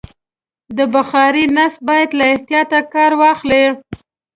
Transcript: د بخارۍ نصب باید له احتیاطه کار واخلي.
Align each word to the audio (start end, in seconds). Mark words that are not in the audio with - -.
د 0.77 0.79
بخارۍ 0.93 1.45
نصب 1.57 1.79
باید 1.87 2.09
له 2.19 2.25
احتیاطه 2.33 2.79
کار 2.93 3.11
واخلي. 3.21 3.65